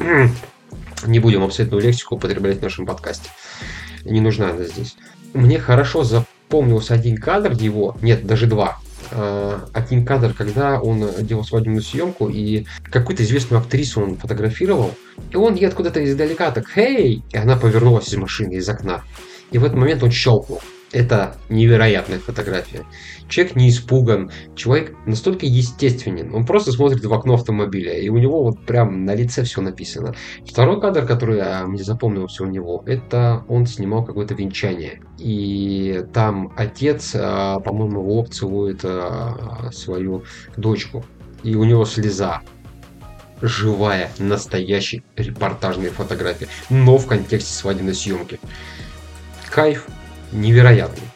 [0.00, 0.28] э,
[1.06, 3.30] не будем абсолютную лексику употреблять в нашем подкасте.
[4.04, 4.96] Не нужна она здесь
[5.34, 8.78] мне хорошо запомнился один кадр его, нет, даже два.
[9.10, 14.92] А, один кадр, когда он делал свадебную съемку, и какую-то известную актрису он фотографировал,
[15.30, 19.02] и он ей откуда-то издалека так «Хей!» И она повернулась из машины, из окна.
[19.50, 20.60] И в этот момент он щелкнул.
[20.94, 22.84] Это невероятная фотография.
[23.28, 26.32] Человек не испуган, человек настолько естественен.
[26.32, 30.14] Он просто смотрит в окно автомобиля, и у него вот прям на лице все написано.
[30.48, 35.00] Второй кадр, который а, мне запомнился у него, это он снимал какое-то венчание.
[35.18, 40.22] И там отец, а, по-моему, лоб целует а, свою
[40.56, 41.04] дочку.
[41.42, 42.40] И у него слеза
[43.42, 48.38] живая, настоящая репортажная фотография, но в контексте свадебной съемки.
[49.50, 49.88] Кайф,
[50.32, 51.08] невероятный.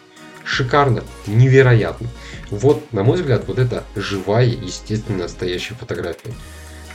[0.45, 2.09] Шикарно, невероятно.
[2.51, 6.33] Вот, на мой взгляд, вот это живая, естественно, настоящая фотография.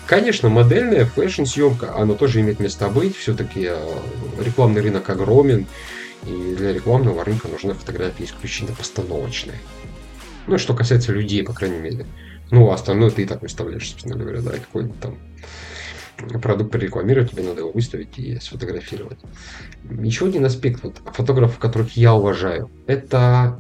[0.08, 3.16] Конечно, модельная фэшн-съемка, она тоже имеет место быть.
[3.16, 4.00] Все-таки э,
[4.44, 5.68] рекламный рынок огромен.
[6.26, 9.60] И для рекламного рынка нужна фотография исключительно постановочная.
[10.48, 12.06] Ну, что касается людей, по крайней мере.
[12.52, 15.18] Ну, а остальное ты и так выставляешь, собственно говоря, да, какой-нибудь там
[16.42, 19.20] продукт прорекламировать, тебе надо его выставить и сфотографировать.
[20.02, 23.60] Еще один аспект вот, фотографов, которых я уважаю, это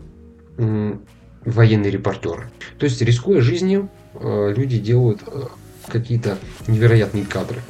[0.57, 1.05] м,
[1.45, 2.49] военные репортеры.
[2.77, 5.47] То есть, рискуя жизнью, э, люди делают э,
[5.87, 6.37] какие-то
[6.67, 7.61] невероятные кадры.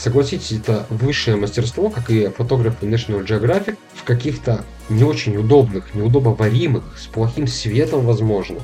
[0.00, 6.98] Согласитесь, это высшее мастерство, как и фотографы National Geographic, в каких-то не очень удобных, неудобоваримых,
[6.98, 8.60] с плохим светом, возможно,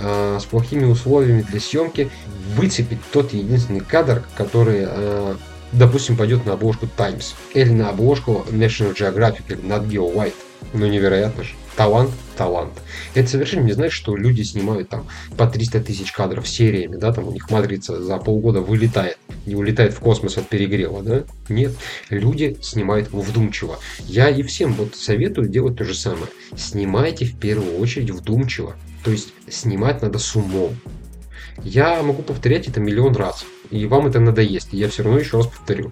[0.00, 2.10] э, с плохими условиями для съемки,
[2.56, 5.34] выцепить тот единственный кадр, который, э,
[5.70, 10.34] допустим, пойдет на обложку Times или на обложку National Geographic или Nat Geo White.
[10.72, 11.54] Ну, невероятно же.
[11.82, 12.74] Талант, талант.
[13.12, 17.26] Это совершенно не значит, что люди снимают там по 300 тысяч кадров сериями, да, там
[17.26, 21.24] у них матрица за полгода вылетает, не улетает в космос от перегрева, да?
[21.48, 21.72] Нет,
[22.08, 23.80] люди снимают вдумчиво.
[23.98, 26.28] Я и всем вот советую делать то же самое.
[26.56, 28.76] Снимайте в первую очередь вдумчиво.
[29.02, 30.76] То есть снимать надо с умом.
[31.64, 35.38] Я могу повторять это миллион раз, и вам это надоест, и я все равно еще
[35.38, 35.90] раз повторю.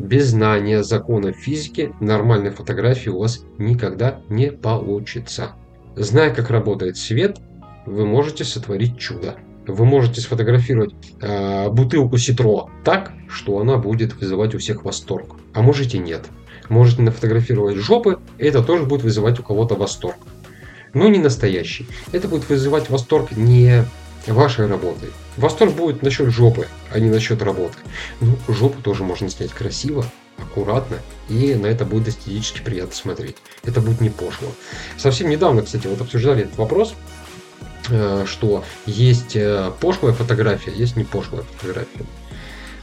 [0.00, 5.52] Без знания закона физики нормальной фотографии у вас никогда не получится.
[5.94, 7.36] Зная, как работает свет,
[7.84, 9.36] вы можете сотворить чудо.
[9.66, 15.36] Вы можете сфотографировать э, бутылку ситро так, что она будет вызывать у всех восторг.
[15.52, 16.22] А можете нет.
[16.70, 20.16] Можете нафотографировать жопы, и это тоже будет вызывать у кого-то восторг.
[20.94, 21.86] Но не настоящий.
[22.12, 23.84] Это будет вызывать восторг не
[24.26, 25.08] вашей работы.
[25.40, 27.78] Восторг будет насчет жопы, а не насчет работы.
[28.20, 30.04] Ну, жопу тоже можно снять красиво,
[30.36, 30.98] аккуратно,
[31.30, 33.36] и на это будет эстетически приятно смотреть.
[33.64, 34.48] Это будет не пошло.
[34.98, 36.94] Совсем недавно, кстати, вот обсуждали этот вопрос,
[37.88, 42.04] э, что есть э, пошлая фотография, есть не пошлая фотография.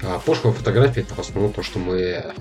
[0.02, 2.34] А пошлая фотография это в основном то, что мы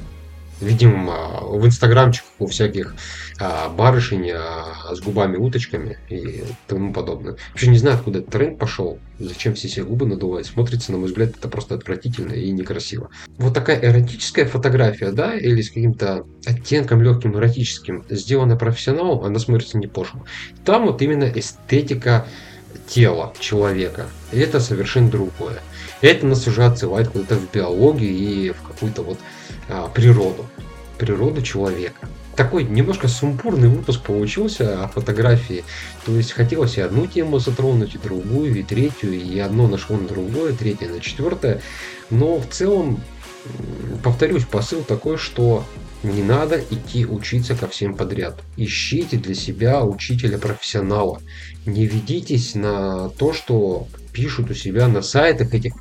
[0.61, 2.95] Видимо, в инстаграмчиках у всяких
[3.39, 7.37] а, барышень а, с губами-уточками и тому подобное.
[7.51, 10.47] Вообще не знаю, откуда этот тренд пошел, зачем все себе губы надувать.
[10.47, 13.11] Смотрится, на мой взгляд, это просто отвратительно и некрасиво.
[13.37, 19.77] Вот такая эротическая фотография, да, или с каким-то оттенком легким эротическим, сделана профессионалом, она смотрится
[19.77, 20.25] не пошло.
[20.65, 22.27] Там вот именно эстетика
[22.89, 24.07] тела человека.
[24.33, 25.61] И это совершенно другое.
[26.01, 29.19] Это нас уже отсылает куда-то в биологию и в какую-то вот
[29.69, 30.47] а, природу.
[30.99, 32.09] Природу человека.
[32.37, 35.65] Такой немножко сумбурный выпуск получился о фотографии.
[36.05, 40.07] То есть хотелось и одну тему затронуть, и другую, и третью, и одно нашло на
[40.07, 41.63] другое, третье на четвертое.
[42.11, 43.01] Но в целом,
[44.05, 45.65] повторюсь, посыл такой, что
[46.03, 48.39] не надо идти учиться ко всем подряд.
[48.57, 51.21] Ищите для себя учителя-профессионала.
[51.65, 55.75] Не ведитесь на то, что пишут у себя на сайтах этих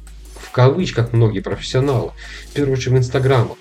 [0.55, 2.11] кавычках многие профессионалы.
[2.49, 3.57] В первую очередь в инстаграмах.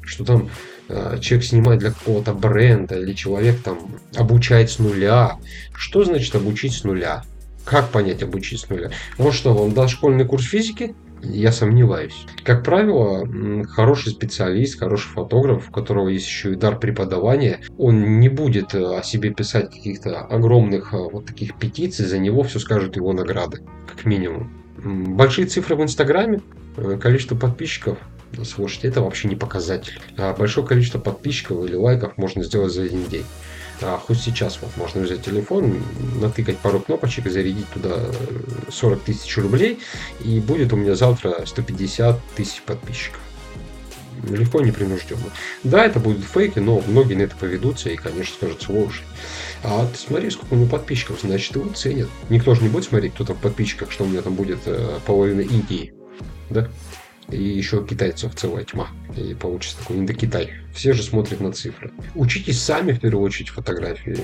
[0.00, 0.48] Что там
[0.88, 3.78] э, человек снимает для какого-то бренда или человек там
[4.16, 5.36] обучает с нуля.
[5.74, 7.22] Что значит обучить с нуля?
[7.66, 8.90] Как понять обучить с нуля?
[9.18, 10.94] Вот что, он дал школьный курс физики?
[11.22, 12.24] Я сомневаюсь.
[12.42, 13.28] Как правило,
[13.66, 18.98] хороший специалист, хороший фотограф, у которого есть еще и дар преподавания, он не будет э,
[18.98, 23.60] о себе писать каких-то огромных э, вот таких петиций, за него все скажут его награды,
[23.86, 24.61] как минимум.
[24.78, 26.40] Большие цифры в Инстаграме,
[26.76, 27.98] э, количество подписчиков,
[28.44, 30.00] слушайте, это вообще не показатель.
[30.16, 33.26] А большое количество подписчиков или лайков можно сделать за один день.
[33.80, 35.82] А хоть сейчас вот можно взять телефон,
[36.20, 37.96] натыкать пару кнопочек и зарядить туда
[38.70, 39.80] 40 тысяч рублей,
[40.24, 43.20] и будет у меня завтра 150 тысяч подписчиков.
[44.28, 45.24] Легко и непринужденно.
[45.64, 49.02] Да, это будут фейки, но многие на это поведутся и, конечно, скажут, слушай,
[49.64, 52.08] а ты смотри, сколько у него подписчиков, значит, его ценят.
[52.28, 54.98] Никто же не будет смотреть, кто там в подписчиках, что у меня там будет э,
[55.06, 55.92] половина Индии.
[56.50, 56.68] Да?
[57.28, 58.88] И еще китайцев целая тьма.
[59.16, 60.50] И получится такой Индокитай.
[60.74, 61.92] Все же смотрят на цифры.
[62.14, 64.16] Учитесь сами, в первую очередь, фотографии.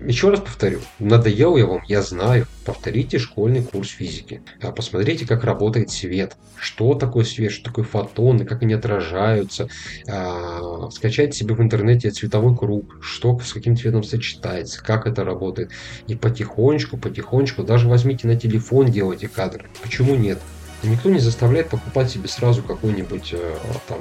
[0.00, 2.46] Еще раз повторю, надоел я вам, я знаю.
[2.64, 4.42] Повторите школьный курс физики.
[4.60, 6.36] А посмотрите, как работает свет.
[6.56, 9.68] Что такое свет, что такое фотоны, как они отражаются.
[10.08, 15.70] А, скачайте себе в интернете цветовой круг, что с каким цветом сочетается, как это работает.
[16.08, 19.66] И потихонечку, потихонечку, даже возьмите на телефон, делайте кадры.
[19.82, 20.38] Почему нет?
[20.84, 23.56] Никто не заставляет покупать себе сразу какой-нибудь э,
[23.88, 23.98] там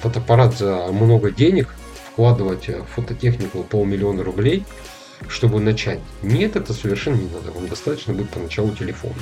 [0.00, 1.74] фотоаппарат за много денег,
[2.12, 4.64] вкладывать в фототехнику полмиллиона рублей,
[5.28, 6.00] чтобы начать.
[6.22, 7.50] Нет, это совершенно не надо.
[7.52, 9.14] Вам достаточно будет поначалу телефона.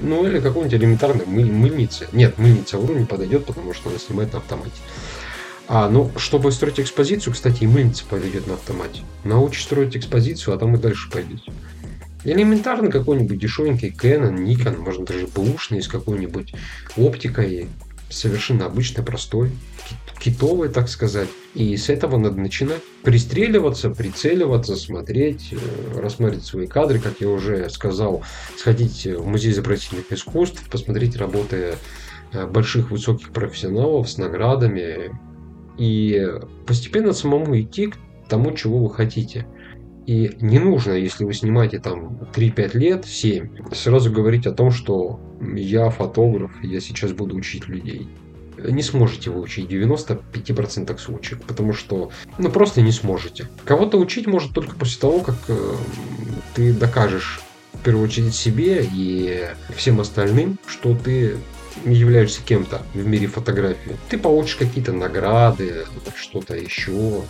[0.00, 2.08] Ну или какой-нибудь элементарной мы, мыльницы.
[2.12, 4.72] Нет, мыльница в не подойдет, потому что она снимает на автомате.
[5.66, 9.02] А, ну, чтобы строить экспозицию, кстати, и мыльница подойдет на автомате.
[9.24, 11.52] Научишь строить экспозицию, а там и дальше пойдете.
[12.24, 16.54] Элементарно какой-нибудь дешевенький Canon, Nikon, можно даже бэушный с какой-нибудь
[16.96, 17.68] оптикой,
[18.08, 19.50] совершенно обычной, простой,
[20.18, 21.28] китовой, так сказать.
[21.54, 22.80] И с этого надо начинать.
[23.02, 28.22] Пристреливаться, прицеливаться, смотреть, э, рассмотреть свои кадры, как я уже сказал,
[28.56, 31.74] сходить в музей изобразительных искусств, посмотреть работы
[32.32, 35.10] э, больших высоких профессионалов с наградами
[35.76, 36.26] и
[36.66, 37.96] постепенно самому идти к
[38.28, 39.46] тому, чего вы хотите.
[40.06, 45.20] И не нужно, если вы снимаете там 3-5 лет, 7, сразу говорить о том, что
[45.54, 48.08] я фотограф, я сейчас буду учить людей.
[48.58, 53.48] Не сможете вы учить 95% случаев, потому что ну просто не сможете.
[53.64, 55.74] Кого-то учить может только после того, как э,
[56.54, 57.40] ты докажешь
[57.72, 61.36] в первую очередь себе и всем остальным, что ты
[61.84, 63.96] являешься кем-то в мире фотографии.
[64.08, 67.22] Ты получишь какие-то награды, что-то еще,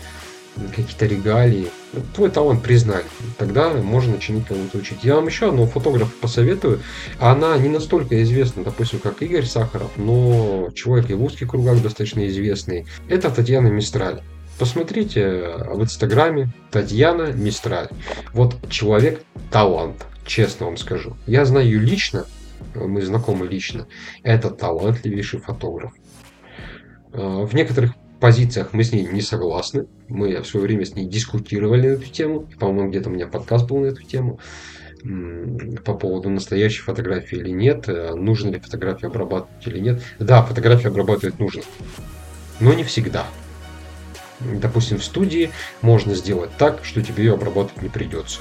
[0.74, 1.68] какие-то регалии.
[2.14, 3.04] Твой талант признали.
[3.38, 5.02] Тогда можно начинать кого-то учить.
[5.02, 6.80] Я вам еще одного фотографа посоветую.
[7.18, 12.26] Она не настолько известна, допустим, как Игорь Сахаров, но человек и в узких кругах достаточно
[12.28, 12.86] известный.
[13.08, 14.20] Это Татьяна Мистраль.
[14.58, 17.88] Посмотрите в Инстаграме Татьяна Мистраль.
[18.32, 21.16] Вот человек талант, честно вам скажу.
[21.26, 22.26] Я знаю ее лично,
[22.74, 23.88] мы знакомы лично.
[24.22, 25.92] Это талантливейший фотограф.
[27.12, 29.84] В некоторых позициях мы с ней не согласны.
[30.08, 32.48] Мы в свое время с ней дискутировали на эту тему.
[32.58, 34.40] По-моему, где-то у меня подкаст был на эту тему
[35.84, 40.02] по поводу настоящей фотографии или нет, э, нужно ли фотографию обрабатывать или нет.
[40.18, 41.60] Да, фотографию обрабатывать нужно,
[42.60, 43.26] но не всегда.
[44.40, 45.50] Допустим, в студии
[45.82, 48.40] можно сделать так, что тебе ее обрабатывать не придется.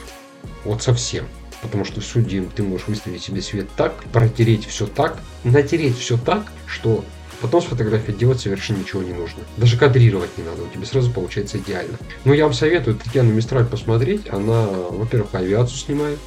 [0.63, 1.25] Вот совсем.
[1.61, 6.17] Потому что в студии ты можешь выставить себе свет так, протереть все так, натереть все
[6.17, 7.03] так, что
[7.41, 9.43] Потом с фотографией делать совершенно ничего не нужно.
[9.57, 11.97] Даже кадрировать не надо, у тебя сразу получается идеально.
[12.25, 14.29] Но я вам советую Татьяну Мистраль посмотреть.
[14.29, 16.19] Она, во-первых, авиацию снимает,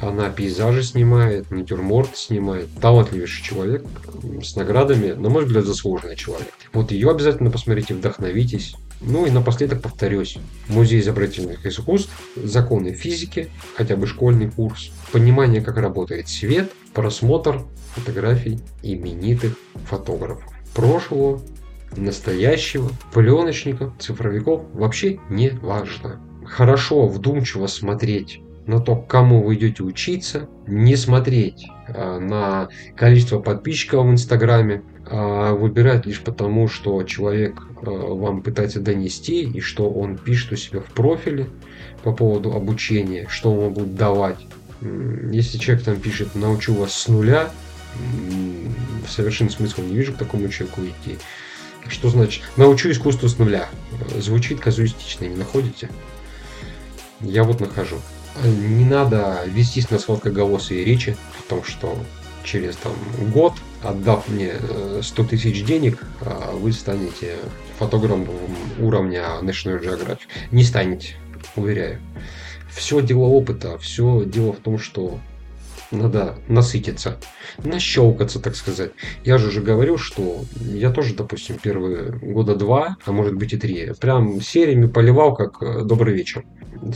[0.00, 2.68] Она пейзажи снимает, натюрморт снимает.
[2.80, 3.84] Талантливейший человек
[4.42, 6.48] с наградами, на мой взгляд, заслуженный человек.
[6.72, 8.74] Вот ее обязательно посмотрите, вдохновитесь.
[9.00, 10.38] Ну и напоследок повторюсь.
[10.68, 18.60] Музей изобразительных искусств, законы физики, хотя бы школьный курс, понимание, как работает свет, просмотр фотографий
[18.82, 19.56] именитых
[19.86, 20.44] фотографов.
[20.74, 21.40] Прошлого,
[21.96, 26.20] настоящего, пленочников, цифровиков вообще не важно.
[26.44, 28.40] Хорошо, вдумчиво смотреть
[28.70, 34.82] на то, к кому вы идете учиться, не смотреть а, на количество подписчиков в Инстаграме,
[35.06, 40.56] а выбирать лишь потому, что человек а, вам пытается донести и что он пишет у
[40.56, 41.48] себя в профиле
[42.04, 44.38] по поводу обучения, что он будет давать.
[45.32, 47.50] Если человек там пишет «научу вас с нуля»,
[49.06, 51.18] совершенно смысла не вижу к такому человеку идти.
[51.88, 53.68] Что значит «научу искусству с нуля»?
[54.16, 55.90] Звучит казуистично, не находите?
[57.20, 57.96] Я вот нахожу.
[58.44, 61.96] Не надо вестись на сладкоголосые речи о том, что
[62.44, 62.92] через там,
[63.32, 64.54] год, отдав мне
[65.02, 67.36] 100 э, тысяч денег, а вы станете
[67.78, 68.28] фотографом
[68.78, 70.20] уровня National Geographic.
[70.50, 71.16] Не станете,
[71.56, 72.00] уверяю.
[72.70, 75.18] Все дело опыта, все дело в том, что
[75.90, 77.16] надо насытиться,
[77.58, 78.92] нащелкаться, так сказать.
[79.24, 83.56] Я же уже говорил, что я тоже, допустим, первые года два, а может быть и
[83.56, 86.44] три, прям сериями поливал, как э, «Добрый вечер».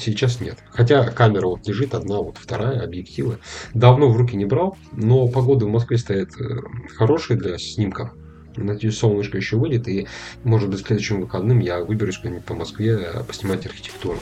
[0.00, 0.58] Сейчас нет.
[0.70, 3.38] Хотя камера вот лежит, одна, вот вторая, объективы.
[3.74, 6.60] Давно в руки не брал, но погода в Москве стоит э,
[6.96, 8.10] хорошая для снимков.
[8.56, 10.06] Надеюсь, солнышко еще выйдет, и,
[10.44, 14.18] может быть, следующим выходным я выберусь куда-нибудь по Москве э, поснимать архитектуру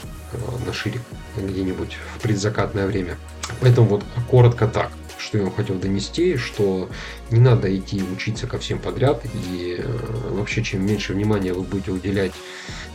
[0.66, 1.00] на шире
[1.36, 3.16] где-нибудь в предзакатное время.
[3.60, 6.88] Поэтому вот коротко так, что я вам хотел донести, что
[7.30, 11.92] не надо идти учиться ко всем подряд, и э, вообще чем меньше внимания вы будете
[11.92, 12.32] уделять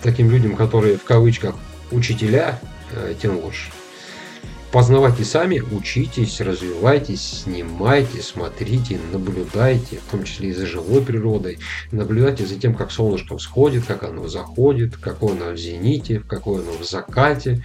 [0.03, 1.55] таким людям, которые в кавычках
[1.91, 2.59] учителя,
[2.93, 3.71] э, тем лучше.
[4.71, 11.59] Познавайте сами, учитесь, развивайтесь, снимайте, смотрите, наблюдайте, в том числе и за живой природой.
[11.93, 16.73] Наблюдайте за тем, как солнышко всходит, как оно заходит, какое оно в зените, какое оно
[16.73, 17.63] в закате.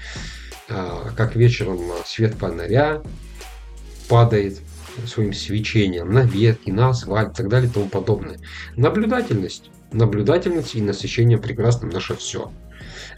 [0.74, 3.02] А, как вечером свет фонаря
[4.08, 4.60] падает
[5.06, 8.38] своим свечением на ветки, на асфальт и так далее и тому подобное.
[8.76, 9.70] Наблюдательность.
[9.92, 12.50] Наблюдательность и насыщение прекрасным наше все.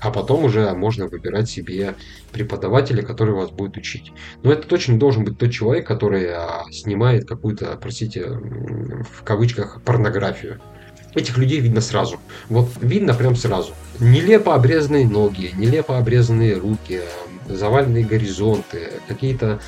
[0.01, 1.95] А потом уже можно выбирать себе
[2.33, 4.13] преподавателя, который вас будет учить.
[4.43, 10.61] Но это точно должен быть тот человек, который а, снимает какую-то, простите, в кавычках, порнографию.
[11.15, 12.19] Этих людей видно сразу.
[12.49, 13.73] Вот видно прям сразу.
[14.01, 17.03] Нелепо обрезанные ноги, нелепо обрезанные руки,
[17.49, 19.61] заваленные горизонты, какие-то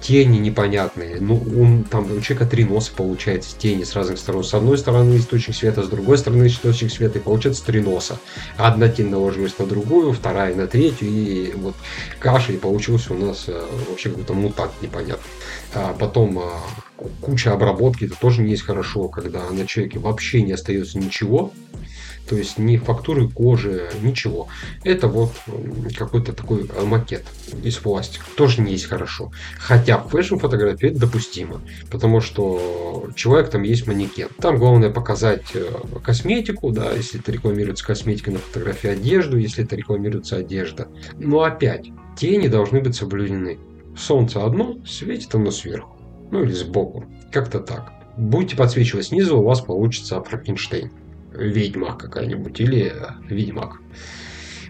[0.00, 1.18] тени непонятные.
[1.20, 4.42] Ну, он, там у человека три носа получается, тени с разных сторон.
[4.42, 8.18] С одной стороны источник света, с другой стороны источник света, и получается три носа.
[8.56, 11.76] Одна тень наложилась на другую, вторая на третью, и вот
[12.18, 15.30] каша, и получился у нас э, вообще какой-то мутант непонятный.
[15.74, 16.60] А потом а,
[17.20, 21.52] куча обработки, это тоже не есть хорошо, когда на человеке вообще не остается ничего,
[22.28, 24.48] то есть ни фактуры кожи, ничего.
[24.84, 25.32] Это вот
[25.96, 27.24] какой-то такой макет
[27.62, 28.26] из пластика.
[28.36, 29.32] Тоже не есть хорошо.
[29.58, 31.62] Хотя в фэшн-фотографии это допустимо.
[31.90, 34.28] Потому что человек там есть манекен.
[34.40, 35.70] Там главное показать э,
[36.04, 40.88] косметику, да, если это рекламируется косметика на фотографии одежду, если это рекламируется одежда.
[41.16, 43.58] Но опять, тени должны быть соблюдены.
[43.96, 45.96] Солнце одно, светит оно сверху.
[46.30, 47.04] Ну или сбоку.
[47.32, 47.92] Как-то так.
[48.18, 50.90] Будете подсвечивать снизу, у вас получится Франкенштейн
[51.32, 52.92] ведьма какая-нибудь или
[53.28, 53.80] ведьмак.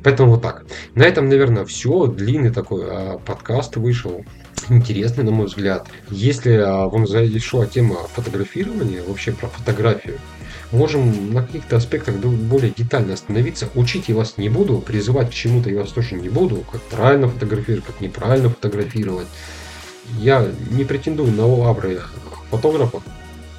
[0.03, 0.65] Поэтому вот так.
[0.95, 2.07] На этом, наверное, все.
[2.07, 4.25] Длинный такой э, подкаст вышел.
[4.69, 5.89] Интересный, на мой взгляд.
[6.11, 10.19] Если э, вам зашла тема фотографирования, вообще про фотографию,
[10.73, 13.69] можем на каких-то аспектах более детально остановиться.
[13.75, 17.29] Учить я вас не буду, призывать к чему-то я вас тоже не буду, как правильно
[17.29, 19.29] фотографировать, как неправильно фотографировать.
[20.19, 22.01] Я не претендую на лавры
[22.51, 23.03] фотографа,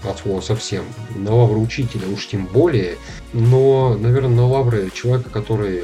[0.03, 0.83] от слова совсем.
[1.15, 2.95] На лавры учителя уж тем более.
[3.33, 5.83] Но, наверное, на лавры человека, который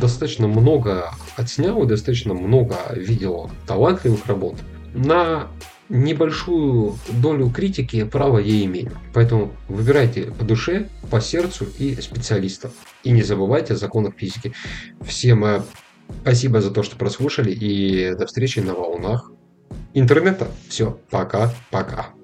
[0.00, 4.56] достаточно много отснял и достаточно много видел талантливых работ.
[4.94, 5.48] На
[5.88, 8.92] небольшую долю критики право я имею.
[9.14, 12.72] Поэтому выбирайте по душе, по сердцу и специалистов.
[13.04, 14.52] И не забывайте о законах физики.
[15.00, 15.62] Всем э,
[16.22, 19.30] спасибо за то, что прослушали и до встречи на волнах
[19.94, 20.48] интернета.
[20.68, 22.17] Все, пока-пока.